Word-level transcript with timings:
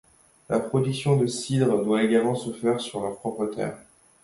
La 0.49 0.59
production 0.59 1.15
du 1.15 1.27
cidre 1.27 1.85
doit 1.85 2.01
également 2.01 2.33
se 2.33 2.51
faire 2.51 2.81
sur 2.81 3.03
leurs 3.03 3.19
propres 3.19 3.45
terres. 3.45 3.77